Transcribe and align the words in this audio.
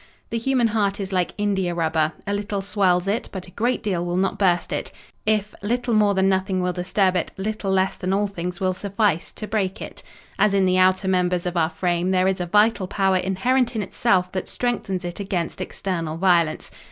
The 0.31 0.39
human 0.39 0.69
heart 0.69 0.99
is 0.99 1.13
like 1.13 1.35
india 1.37 1.75
rubber; 1.75 2.13
a 2.25 2.33
little 2.33 2.63
swells 2.63 3.07
it, 3.07 3.29
but 3.31 3.45
a 3.45 3.51
great 3.51 3.83
deal 3.83 4.03
will 4.03 4.17
not 4.17 4.39
burst 4.39 4.73
it. 4.73 4.91
If 5.27 5.53
'little 5.61 5.93
more 5.93 6.15
than 6.15 6.27
nothing 6.27 6.59
will 6.59 6.73
disturb 6.73 7.15
it, 7.15 7.31
little 7.37 7.69
less 7.69 7.97
than 7.97 8.11
all 8.11 8.25
things 8.25 8.59
will 8.59 8.73
suffice' 8.73 9.31
to 9.33 9.45
break 9.47 9.79
it. 9.79 10.01
As 10.39 10.55
in 10.55 10.65
the 10.65 10.79
outer 10.79 11.07
members 11.07 11.45
of 11.45 11.55
our 11.55 11.69
frame, 11.69 12.09
there 12.09 12.27
is 12.27 12.41
a 12.41 12.47
vital 12.47 12.87
power 12.87 13.17
inherent 13.17 13.75
in 13.75 13.83
itself 13.83 14.31
that 14.31 14.49
strengthens 14.49 15.05
it 15.05 15.19
against 15.19 15.61
external 15.61 16.17
violence. 16.17 16.71